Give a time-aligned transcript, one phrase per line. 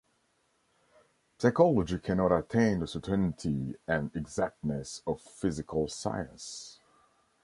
[1.37, 6.79] Psychology cannot attain the certainty and exactness of the physical science.